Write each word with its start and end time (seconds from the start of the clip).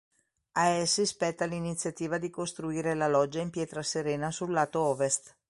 A 0.55 0.65
essi 0.65 1.05
spetta 1.05 1.45
l'iniziativa 1.45 2.17
di 2.17 2.31
costruire 2.31 2.95
la 2.95 3.05
loggia 3.07 3.39
in 3.39 3.51
pietra 3.51 3.83
serena 3.83 4.31
sul 4.31 4.49
lato 4.51 4.79
ovest. 4.79 5.35